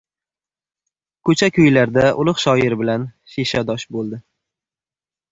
Ko‘cha-ko‘ylarda 1.27 2.05
ulug‘ 2.23 2.41
shoir 2.43 2.75
bilan 2.79 3.05
shishadosh 3.33 3.85
bo‘ldi. 3.99 4.19